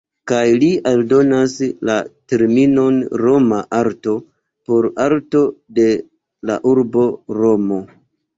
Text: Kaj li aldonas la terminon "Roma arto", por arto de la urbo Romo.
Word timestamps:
Kaj 0.29 0.43
li 0.61 0.67
aldonas 0.91 1.51
la 1.89 1.97
terminon 2.33 2.97
"Roma 3.23 3.59
arto", 3.81 4.17
por 4.71 4.89
arto 5.05 5.43
de 5.81 5.87
la 6.53 6.59
urbo 6.73 7.07
Romo. 7.41 7.81